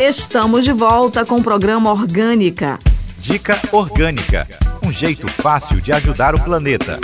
[0.00, 2.78] Estamos de volta com o programa Orgânica.
[3.18, 4.48] Dica Orgânica
[4.82, 6.98] um jeito fácil de ajudar o planeta.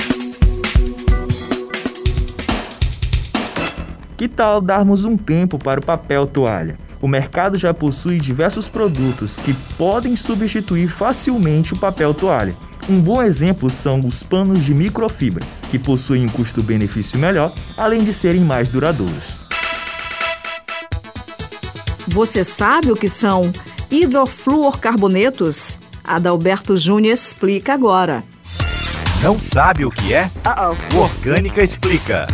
[4.17, 6.78] Que tal darmos um tempo para o papel toalha?
[6.99, 12.56] O mercado já possui diversos produtos que podem substituir facilmente o papel toalha.
[12.88, 18.12] Um bom exemplo são os panos de microfibra, que possuem um custo-benefício melhor, além de
[18.15, 19.45] serem mais duradouros.
[22.09, 23.51] Você sabe o que são
[23.91, 25.80] hidrofluorcarbonetos?
[26.05, 28.23] Adalberto Júnior explica agora.
[29.23, 30.27] Não sabe o que é?
[30.27, 30.77] Uh -oh.
[30.95, 32.28] O Orgânica explica.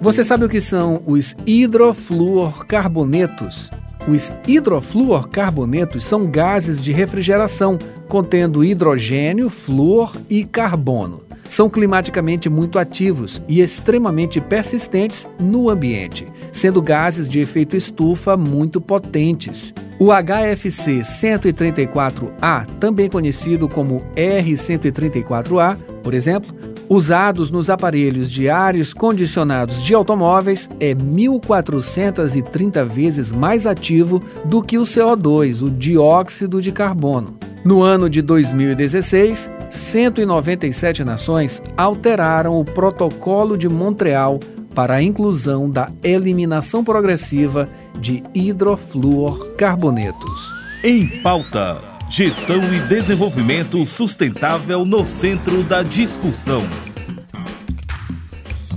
[0.00, 3.70] Você sabe o que são os hidrofluorcarbonetos?
[4.06, 11.23] Os hidrofluorcarbonetos são gases de refrigeração contendo hidrogênio, flúor e carbono.
[11.54, 18.80] São climaticamente muito ativos e extremamente persistentes no ambiente, sendo gases de efeito estufa muito
[18.80, 19.72] potentes.
[19.96, 26.52] O HFC 134A, também conhecido como R134A, por exemplo,
[26.88, 34.76] usados nos aparelhos de ares condicionados de automóveis é 1430 vezes mais ativo do que
[34.76, 37.38] o CO2, o dióxido de carbono.
[37.64, 44.38] No ano de 2016, 197 nações alteraram o Protocolo de Montreal
[44.74, 50.54] para a inclusão da eliminação progressiva de hidrofluorcarbonetos.
[50.82, 51.92] Em pauta.
[52.10, 56.62] Gestão e desenvolvimento sustentável no centro da discussão.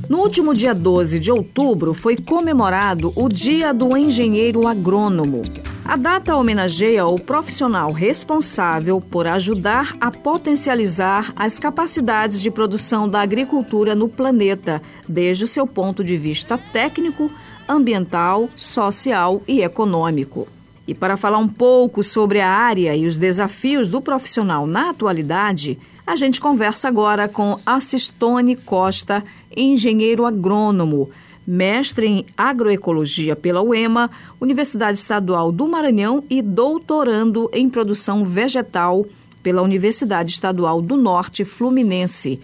[0.09, 5.43] No último dia 12 de outubro foi comemorado o Dia do Engenheiro Agrônomo.
[5.87, 13.21] A data homenageia o profissional responsável por ajudar a potencializar as capacidades de produção da
[13.21, 17.31] agricultura no planeta, desde o seu ponto de vista técnico,
[17.69, 20.45] ambiental, social e econômico.
[20.85, 25.79] E para falar um pouco sobre a área e os desafios do profissional na atualidade,
[26.05, 29.23] a gente conversa agora com Assistone Costa,
[29.55, 31.09] engenheiro agrônomo,
[31.47, 39.05] mestre em agroecologia pela UEMA, Universidade Estadual do Maranhão e doutorando em produção vegetal
[39.41, 42.41] pela Universidade Estadual do Norte Fluminense.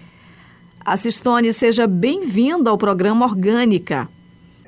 [0.86, 4.08] Assistone, seja bem-vindo ao programa Orgânica.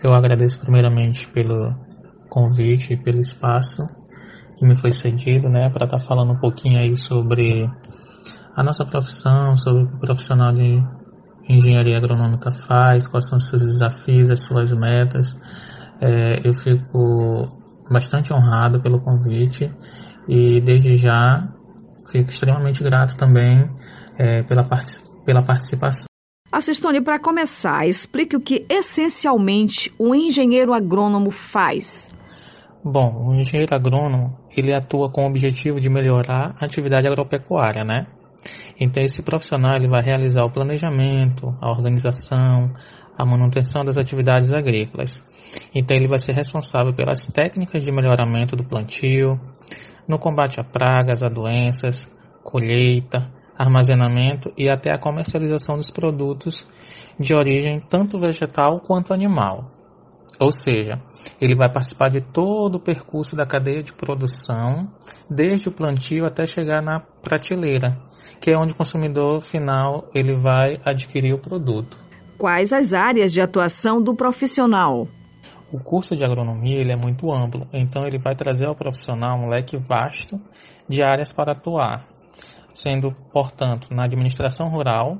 [0.03, 1.73] Eu agradeço primeiramente pelo
[2.29, 3.87] convite e pelo espaço
[4.57, 7.69] que me foi cedido, né, para estar tá falando um pouquinho aí sobre
[8.55, 10.81] a nossa profissão, sobre o profissional de
[11.47, 15.35] engenharia agronômica faz, quais são os seus desafios, as suas metas.
[16.01, 17.45] É, eu fico
[17.91, 19.71] bastante honrado pelo convite
[20.27, 21.47] e desde já
[22.11, 23.67] fico extremamente grato também
[24.17, 26.05] é, pela, part pela participação.
[26.51, 32.13] Assistone, para começar, explique o que essencialmente o engenheiro agrônomo faz.
[32.83, 38.05] Bom, o engenheiro agrônomo, ele atua com o objetivo de melhorar a atividade agropecuária, né?
[38.79, 42.73] Então esse profissional ele vai realizar o planejamento, a organização,
[43.17, 45.23] a manutenção das atividades agrícolas.
[45.73, 49.39] Então ele vai ser responsável pelas técnicas de melhoramento do plantio,
[50.07, 52.07] no combate a pragas, a doenças,
[52.43, 56.67] colheita, armazenamento e até a comercialização dos produtos
[57.19, 59.74] de origem tanto vegetal quanto animal.
[60.39, 61.01] Ou seja,
[61.39, 64.91] ele vai participar de todo o percurso da cadeia de produção,
[65.29, 67.97] desde o plantio até chegar na prateleira,
[68.41, 71.97] que é onde o consumidor final ele vai adquirir o produto.
[72.37, 75.07] Quais as áreas de atuação do profissional?
[75.71, 79.49] O curso de agronomia ele é muito amplo, então ele vai trazer ao profissional um
[79.49, 80.39] leque vasto
[80.87, 82.05] de áreas para atuar,
[82.73, 85.17] sendo, portanto, na administração rural,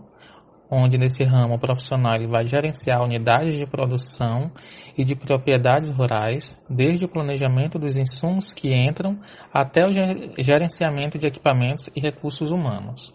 [0.69, 4.51] onde nesse ramo o profissional ele vai gerenciar unidades de produção
[4.97, 9.19] e de propriedades rurais, desde o planejamento dos insumos que entram
[9.53, 9.91] até o
[10.39, 13.13] gerenciamento de equipamentos e recursos humanos.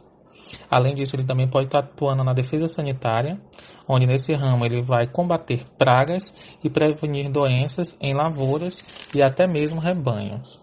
[0.71, 3.41] Além disso, ele também pode estar atuando na defesa sanitária,
[3.89, 8.79] onde nesse ramo ele vai combater pragas e prevenir doenças em lavouras
[9.15, 10.61] e até mesmo rebanhos.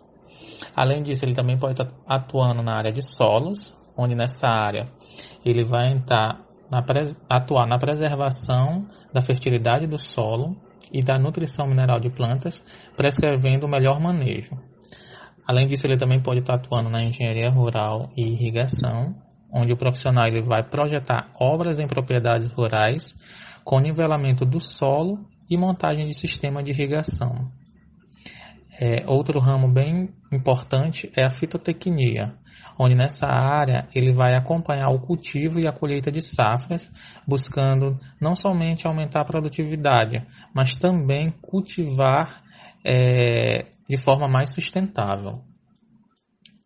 [0.75, 4.89] Além disso, ele também pode estar atuando na área de solos, onde nessa área
[5.43, 6.83] ele vai entrar na
[7.29, 10.55] atuar na preservação da fertilidade do solo
[10.91, 12.63] e da nutrição mineral de plantas,
[12.95, 14.51] prescrevendo o melhor manejo.
[15.45, 19.15] Além disso, ele também pode estar atuando na engenharia rural e irrigação,
[19.51, 23.15] onde o profissional ele vai projetar obras em propriedades rurais
[23.63, 27.49] com nivelamento do solo e montagem de sistema de irrigação.
[28.79, 32.35] É, outro ramo bem importante é a fitotecnia,
[32.77, 36.91] onde nessa área ele vai acompanhar o cultivo e a colheita de safras,
[37.27, 42.43] buscando não somente aumentar a produtividade, mas também cultivar
[42.85, 45.41] é, de forma mais sustentável.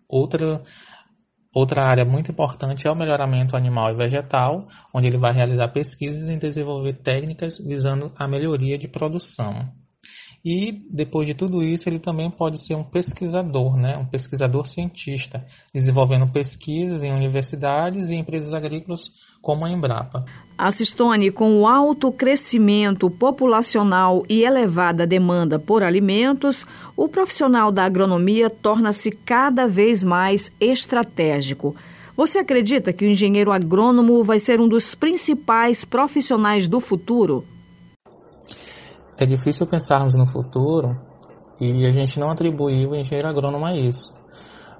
[0.07, 0.61] Outra,
[1.55, 6.27] outra área muito importante é o melhoramento animal e vegetal, onde ele vai realizar pesquisas
[6.27, 9.80] e desenvolver técnicas visando a melhoria de produção.
[10.43, 13.95] E depois de tudo isso, ele também pode ser um pesquisador, né?
[13.97, 20.25] um pesquisador cientista, desenvolvendo pesquisas em universidades e empresas agrícolas como a Embrapa.
[20.57, 26.65] Assistone, com o alto crescimento populacional e elevada demanda por alimentos,
[26.95, 31.75] o profissional da agronomia torna-se cada vez mais estratégico.
[32.17, 37.45] Você acredita que o engenheiro agrônomo vai ser um dos principais profissionais do futuro?
[39.21, 40.99] É difícil pensarmos no futuro
[41.59, 44.11] e a gente não atribuir o engenheiro agrônomo a isso,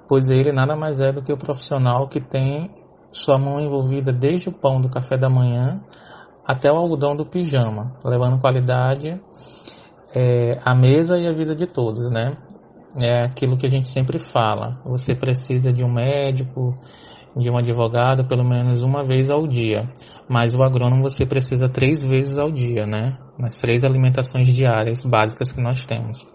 [0.08, 2.68] pois ele nada mais é do que o profissional que tem
[3.12, 5.80] sua mão envolvida desde o pão do café da manhã
[6.44, 9.20] até o algodão do pijama, levando qualidade
[10.12, 12.36] é, à mesa e à vida de todos, né?
[13.00, 14.82] É aquilo que a gente sempre fala.
[14.84, 16.74] Você precisa de um médico,
[17.36, 19.88] de um advogado pelo menos uma vez ao dia.
[20.28, 23.18] Mas o agrônomo você precisa três vezes ao dia, né?
[23.38, 26.26] Nas três alimentações diárias básicas que nós temos.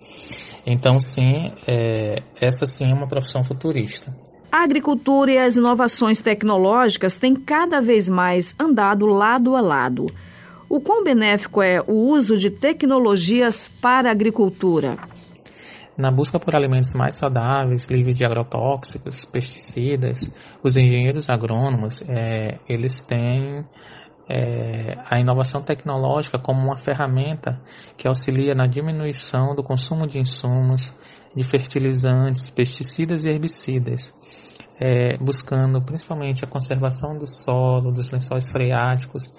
[0.66, 4.14] Então, sim, é, essa sim é uma profissão futurista.
[4.52, 10.06] A agricultura e as inovações tecnológicas têm cada vez mais andado lado a lado.
[10.70, 14.98] O quão benéfico é o uso de tecnologias para a agricultura?
[15.98, 20.30] Na busca por alimentos mais saudáveis, livres de agrotóxicos, pesticidas,
[20.64, 23.66] os engenheiros agrônomos é, eles têm
[24.30, 27.60] é, a inovação tecnológica como uma ferramenta
[27.98, 30.94] que auxilia na diminuição do consumo de insumos,
[31.36, 34.14] de fertilizantes, pesticidas e herbicidas,
[34.80, 39.34] é, buscando principalmente a conservação do solo, dos lençóis freáticos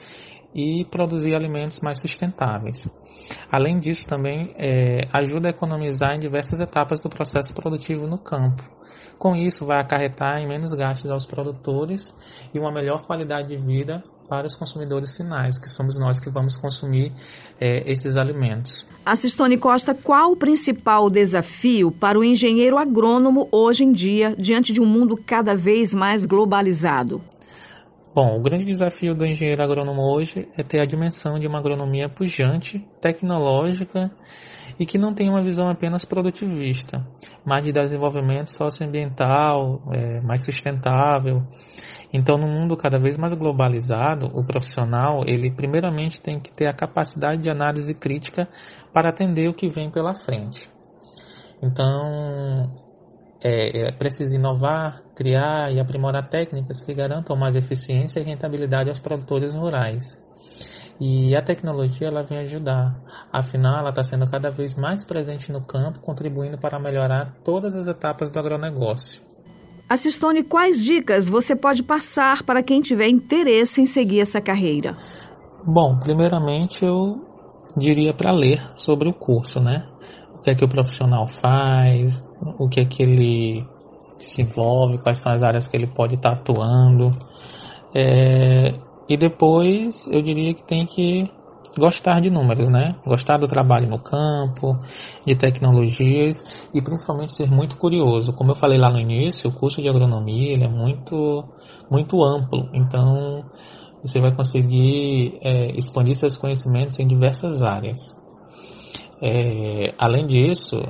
[0.54, 2.88] e produzir alimentos mais sustentáveis.
[3.50, 8.62] Além disso, também é, ajuda a economizar em diversas etapas do processo produtivo no campo.
[9.18, 12.14] Com isso, vai acarretar em menos gastos aos produtores
[12.54, 16.56] e uma melhor qualidade de vida para os consumidores finais, que somos nós que vamos
[16.56, 17.12] consumir
[17.60, 18.86] é, esses alimentos.
[19.04, 24.80] Assistone Costa, qual o principal desafio para o engenheiro agrônomo hoje em dia, diante de
[24.80, 27.20] um mundo cada vez mais globalizado?
[28.20, 32.08] Bom, o grande desafio do engenheiro agrônomo hoje é ter a dimensão de uma agronomia
[32.08, 34.10] pujante, tecnológica
[34.76, 37.06] e que não tem uma visão apenas produtivista,
[37.46, 41.44] mas de desenvolvimento socioambiental, é, mais sustentável.
[42.12, 46.76] Então, no mundo cada vez mais globalizado, o profissional, ele primeiramente tem que ter a
[46.76, 48.48] capacidade de análise crítica
[48.92, 50.68] para atender o que vem pela frente.
[51.62, 52.87] Então,
[53.42, 58.98] é, é preciso inovar, criar e aprimorar técnicas que garantam mais eficiência e rentabilidade aos
[58.98, 60.16] produtores rurais.
[61.00, 62.98] E a tecnologia ela vem ajudar.
[63.32, 67.86] Afinal, ela está sendo cada vez mais presente no campo, contribuindo para melhorar todas as
[67.86, 69.22] etapas do agronegócio.
[69.88, 74.96] Assistone, quais dicas você pode passar para quem tiver interesse em seguir essa carreira?
[75.64, 77.24] Bom, primeiramente eu
[77.76, 79.86] diria para ler sobre o curso, né?
[80.48, 82.24] Que é que o profissional faz,
[82.58, 83.66] o que é que ele
[84.18, 87.10] se envolve, quais são as áreas que ele pode estar atuando.
[87.94, 88.72] É,
[89.06, 91.30] e depois eu diria que tem que
[91.76, 92.96] gostar de números, né?
[93.06, 94.78] Gostar do trabalho no campo,
[95.26, 98.32] de tecnologias e principalmente ser muito curioso.
[98.32, 101.44] Como eu falei lá no início, o curso de agronomia é muito,
[101.90, 103.44] muito amplo, então
[104.02, 108.17] você vai conseguir é, expandir seus conhecimentos em diversas áreas.
[109.20, 110.80] É, além disso,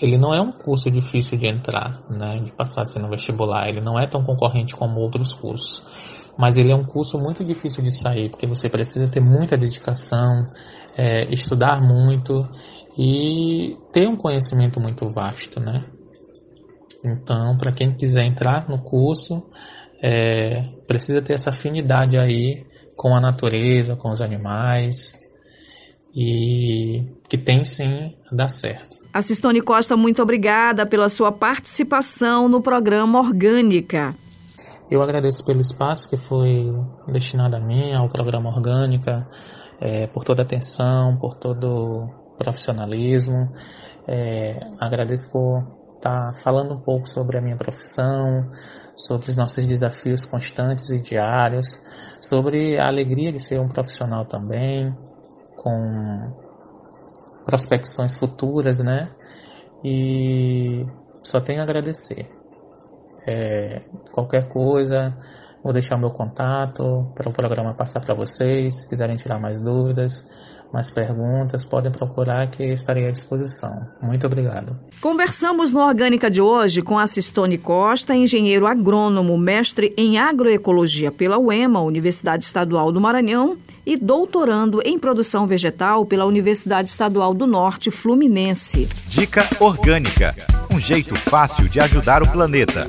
[0.00, 3.68] ele não é um curso difícil de entrar, né, de passar assim no vestibular.
[3.68, 5.82] Ele não é tão concorrente como outros cursos,
[6.38, 10.46] mas ele é um curso muito difícil de sair, porque você precisa ter muita dedicação,
[10.96, 12.48] é, estudar muito
[12.98, 15.84] e ter um conhecimento muito vasto, né?
[17.04, 19.42] Então, para quem quiser entrar no curso,
[20.02, 22.64] é, precisa ter essa afinidade aí
[22.96, 25.19] com a natureza, com os animais,
[26.14, 28.98] e que tem sim a dar certo.
[29.12, 34.14] Assistone Costa, muito obrigada pela sua participação no programa Orgânica.
[34.90, 36.72] Eu agradeço pelo espaço que foi
[37.12, 39.26] destinado a mim, ao programa Orgânica,
[39.80, 43.52] é, por toda a atenção, por todo o profissionalismo.
[44.08, 48.50] É, agradeço por estar falando um pouco sobre a minha profissão,
[48.96, 51.68] sobre os nossos desafios constantes e diários,
[52.20, 54.92] sobre a alegria de ser um profissional também,
[55.60, 56.32] com
[57.44, 59.10] prospecções futuras, né?
[59.84, 60.86] E
[61.20, 62.30] só tenho a agradecer.
[63.26, 65.14] É, qualquer coisa,
[65.62, 68.80] vou deixar o meu contato para o programa passar para vocês.
[68.80, 70.26] Se quiserem tirar mais dúvidas,
[70.72, 73.86] mais perguntas, podem procurar que estarei à disposição.
[74.00, 74.78] Muito obrigado.
[75.00, 81.80] Conversamos no Orgânica de hoje com Assistone Costa, engenheiro agrônomo, mestre em agroecologia pela UEMA,
[81.80, 88.88] Universidade Estadual do Maranhão, e doutorando em produção vegetal pela Universidade Estadual do Norte Fluminense.
[89.08, 90.34] Dica Orgânica
[90.72, 92.86] um jeito fácil de ajudar o planeta.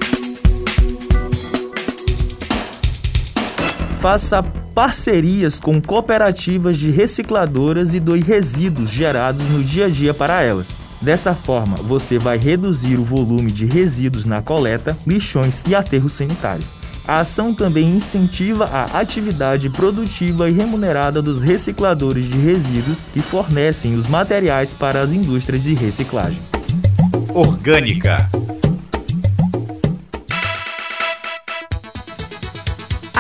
[4.00, 4.42] Faça
[4.74, 10.76] parcerias com cooperativas de recicladoras e doe resíduos gerados no dia a dia para elas.
[11.02, 16.74] Dessa forma, você vai reduzir o volume de resíduos na coleta, lixões e aterros sanitários.
[17.08, 23.96] A ação também incentiva a atividade produtiva e remunerada dos recicladores de resíduos que fornecem
[23.96, 26.40] os materiais para as indústrias de reciclagem.
[27.34, 28.30] Orgânica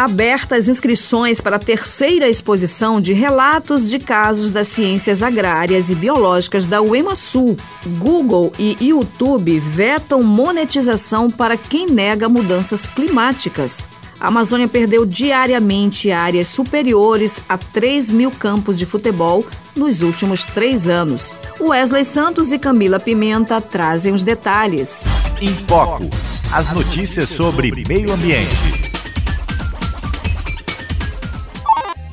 [0.01, 6.67] abertas inscrições para a terceira exposição de relatos de casos das ciências agrárias e biológicas
[6.67, 7.55] da UEMASul.
[7.97, 13.87] Google e YouTube vetam monetização para quem nega mudanças climáticas.
[14.19, 19.43] A Amazônia perdeu diariamente áreas superiores a 3 mil campos de futebol
[19.75, 21.35] nos últimos três anos.
[21.59, 25.05] Wesley Santos e Camila Pimenta trazem os detalhes.
[25.41, 26.07] Em Foco
[26.51, 28.90] as notícias sobre meio ambiente.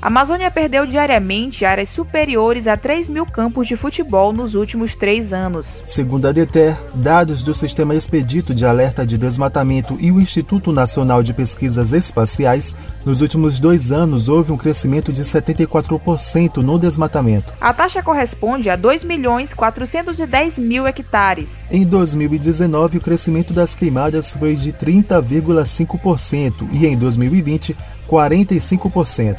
[0.01, 5.33] A Amazônia perdeu diariamente áreas superiores a 3 mil campos de futebol nos últimos três
[5.33, 5.83] anos.
[5.85, 11.21] Segundo a DETER, dados do Sistema Expedito de Alerta de Desmatamento e o Instituto Nacional
[11.21, 17.53] de Pesquisas Espaciais, nos últimos dois anos houve um crescimento de 74% no desmatamento.
[17.61, 21.67] A taxa corresponde a 2 milhões 410 mil hectares.
[21.73, 27.77] Em 2019, o crescimento das queimadas foi de 30,5% e em 2020,
[28.09, 29.37] 45%.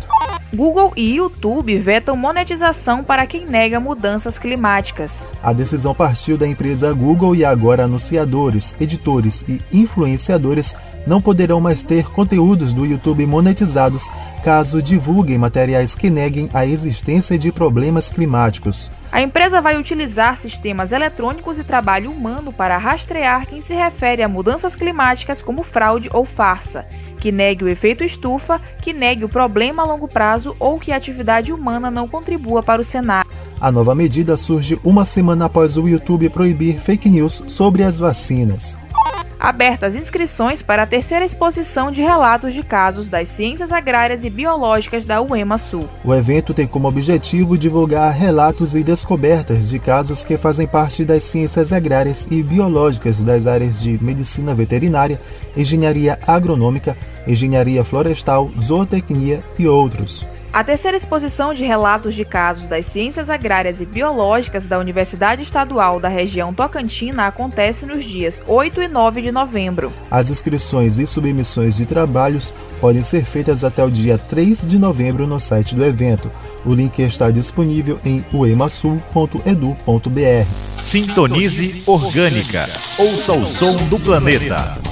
[0.54, 5.30] Google e YouTube vetam monetização para quem nega mudanças climáticas.
[5.44, 11.84] A decisão partiu da empresa Google e agora anunciadores, editores e influenciadores não poderão mais
[11.84, 14.10] ter conteúdos do YouTube monetizados
[14.44, 18.92] caso divulguem materiais que neguem a existência de problemas climáticos.
[19.12, 24.28] A empresa vai utilizar sistemas eletrônicos e trabalho humano para rastrear quem se refere a
[24.28, 26.86] mudanças climáticas como fraude ou farsa
[27.20, 30.96] que negue o efeito estufa, que negue o problema a longo prazo ou que a
[30.96, 33.30] atividade humana não contribua para o cenário.
[33.60, 38.78] A nova medida surge uma semana após o YouTube proibir fake news sobre as vacinas
[39.40, 45.06] abertas inscrições para a terceira exposição de relatos de casos das ciências agrárias e biológicas
[45.06, 45.88] da UEMA Sul.
[46.04, 51.24] O evento tem como objetivo divulgar relatos e descobertas de casos que fazem parte das
[51.24, 55.20] ciências agrárias e biológicas das áreas de medicina veterinária,
[55.56, 60.26] engenharia agronômica, engenharia florestal, zootecnia e outros.
[60.52, 66.00] A terceira exposição de relatos de casos das ciências agrárias e biológicas da Universidade Estadual
[66.00, 69.94] da região Tocantina acontece nos dias 8 e 9 de novembro.
[70.10, 72.52] As inscrições e submissões de trabalhos
[72.82, 76.32] podem ser feitas até o dia 3 de novembro no site do evento.
[76.66, 80.82] O link está disponível em uemasul.edu.br.
[80.82, 82.68] Sintonize Orgânica.
[82.98, 84.89] Ouça o som do planeta.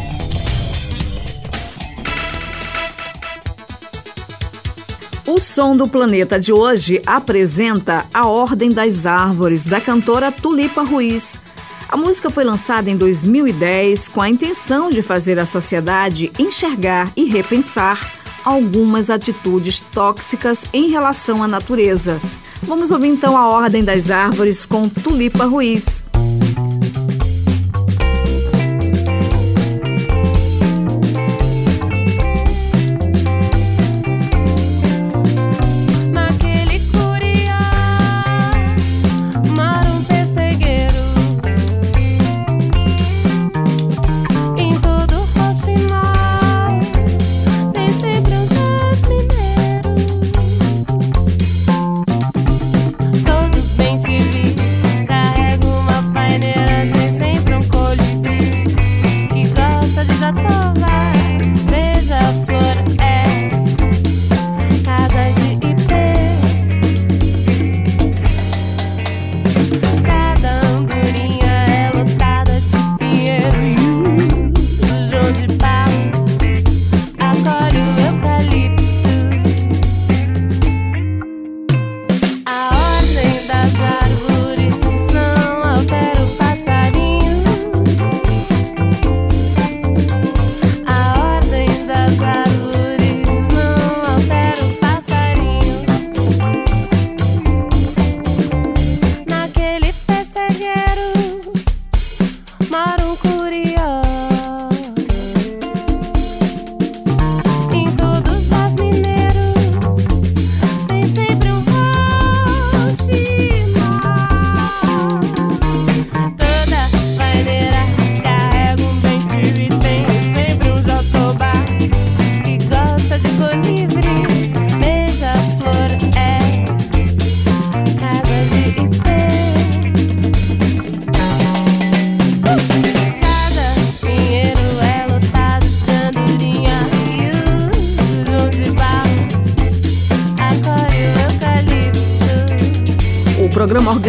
[5.37, 11.39] O Som do Planeta de hoje apresenta A Ordem das Árvores, da cantora Tulipa Ruiz.
[11.87, 17.25] A música foi lançada em 2010 com a intenção de fazer a sociedade enxergar e
[17.25, 18.11] repensar
[18.43, 22.19] algumas atitudes tóxicas em relação à natureza.
[22.63, 26.03] Vamos ouvir então A Ordem das Árvores com Tulipa Ruiz.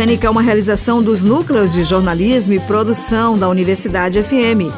[0.09, 4.73] Orgânica é uma realização dos núcleos de jornalismo e produção da Universidade FM.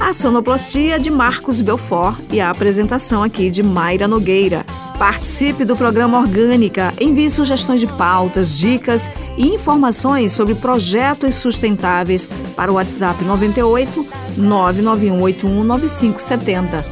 [0.00, 4.66] A sonoplastia de Marcos Belfort e a apresentação aqui de Mayra Nogueira.
[4.98, 9.08] Participe do programa Orgânica, envie sugestões de pautas, dicas
[9.38, 14.04] e informações sobre projetos sustentáveis para o WhatsApp 98
[14.36, 16.84] 991819570.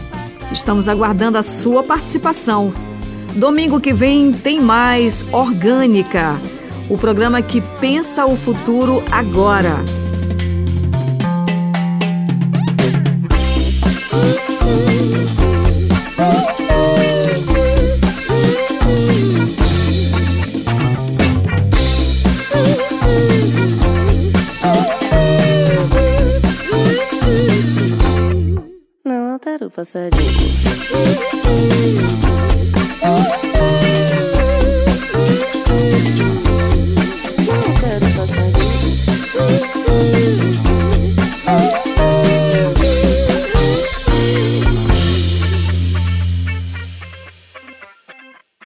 [0.53, 2.73] Estamos aguardando a sua participação.
[3.35, 6.39] Domingo que vem tem mais Orgânica,
[6.91, 9.77] o programa que pensa o futuro agora.
[29.05, 30.11] Não altera o passarinho.